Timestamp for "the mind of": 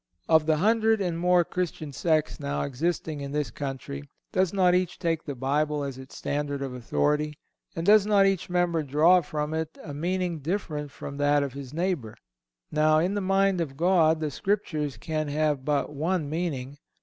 13.13-13.77